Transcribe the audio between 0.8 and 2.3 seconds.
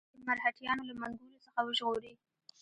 له منګولو څخه وژغوري.